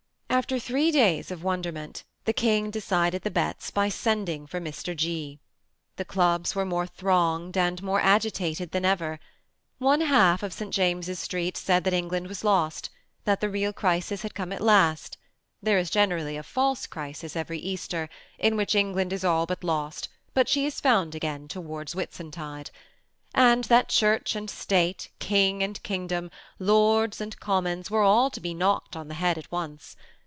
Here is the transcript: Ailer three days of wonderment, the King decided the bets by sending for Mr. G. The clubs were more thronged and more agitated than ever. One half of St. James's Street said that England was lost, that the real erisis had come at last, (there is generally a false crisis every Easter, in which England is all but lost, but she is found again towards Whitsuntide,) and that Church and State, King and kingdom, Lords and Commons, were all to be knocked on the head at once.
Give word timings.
Ailer 0.33 0.59
three 0.59 0.91
days 0.91 1.29
of 1.29 1.43
wonderment, 1.43 2.03
the 2.25 2.33
King 2.33 2.71
decided 2.71 3.21
the 3.21 3.29
bets 3.29 3.69
by 3.69 3.89
sending 3.89 4.47
for 4.47 4.59
Mr. 4.61 4.95
G. 4.95 5.39
The 5.97 6.05
clubs 6.05 6.55
were 6.55 6.65
more 6.65 6.87
thronged 6.87 7.55
and 7.57 7.83
more 7.83 7.99
agitated 8.01 8.71
than 8.71 8.83
ever. 8.83 9.19
One 9.77 10.01
half 10.01 10.41
of 10.41 10.53
St. 10.53 10.73
James's 10.73 11.19
Street 11.19 11.55
said 11.57 11.83
that 11.83 11.93
England 11.93 12.25
was 12.27 12.43
lost, 12.45 12.89
that 13.25 13.39
the 13.39 13.49
real 13.51 13.71
erisis 13.73 14.23
had 14.23 14.33
come 14.33 14.51
at 14.51 14.61
last, 14.61 15.17
(there 15.61 15.77
is 15.77 15.91
generally 15.91 16.37
a 16.37 16.43
false 16.43 16.87
crisis 16.87 17.35
every 17.35 17.59
Easter, 17.59 18.09
in 18.39 18.55
which 18.57 18.73
England 18.73 19.13
is 19.13 19.23
all 19.25 19.45
but 19.45 19.63
lost, 19.65 20.09
but 20.33 20.49
she 20.49 20.65
is 20.65 20.79
found 20.81 21.13
again 21.13 21.47
towards 21.47 21.93
Whitsuntide,) 21.93 22.71
and 23.35 23.65
that 23.65 23.89
Church 23.89 24.35
and 24.35 24.49
State, 24.49 25.11
King 25.19 25.61
and 25.61 25.83
kingdom, 25.83 26.31
Lords 26.57 27.19
and 27.21 27.37
Commons, 27.39 27.91
were 27.91 28.01
all 28.01 28.31
to 28.31 28.39
be 28.41 28.53
knocked 28.55 28.95
on 28.95 29.07
the 29.07 29.13
head 29.15 29.37
at 29.37 29.51
once. 29.51 29.95